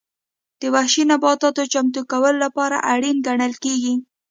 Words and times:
د 0.61 0.63
وحشي 0.75 1.03
نباتاتو 1.11 1.63
چمتو 1.73 2.01
کولو 2.11 2.37
لپاره 2.45 2.77
اړین 2.93 3.17
ګڼل 3.27 3.53
کېږي. 3.63 3.93